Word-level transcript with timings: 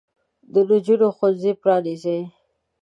د 0.53 0.55
نجونو 0.69 1.07
ښوونځي 1.17 1.51
پرانیزئ. 1.61 2.19